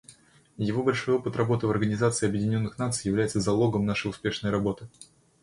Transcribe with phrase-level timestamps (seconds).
[0.57, 4.89] Его большой опыт работы в Организации Объединенных Наций является залогом нашей успешной работы.